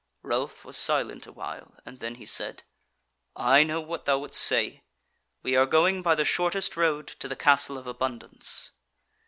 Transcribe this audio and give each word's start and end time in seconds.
Ralph 0.23 0.65
was 0.65 0.77
silent 0.77 1.27
a 1.27 1.31
while, 1.31 1.75
and 1.85 1.99
then 1.99 2.15
he 2.15 2.25
said: 2.25 2.63
"I 3.35 3.61
know 3.63 3.79
what 3.81 4.05
thou 4.05 4.17
wouldst 4.17 4.41
say; 4.41 4.81
we 5.43 5.55
are 5.55 5.67
going 5.67 6.01
by 6.01 6.15
the 6.15 6.25
shortest 6.25 6.75
road 6.75 7.05
to 7.19 7.27
the 7.27 7.35
Castle 7.35 7.77
of 7.77 7.85
Abundance." 7.85 8.71